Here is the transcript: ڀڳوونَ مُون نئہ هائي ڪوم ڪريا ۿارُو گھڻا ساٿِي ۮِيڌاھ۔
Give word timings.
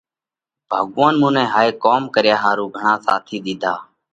ڀڳوونَ 0.69 1.13
مُون 1.19 1.31
نئہ 1.35 1.45
هائي 1.53 1.71
ڪوم 1.83 2.03
ڪريا 2.13 2.35
ۿارُو 2.43 2.65
گھڻا 2.75 2.93
ساٿِي 3.05 3.37
ۮِيڌاھ۔ 3.43 3.79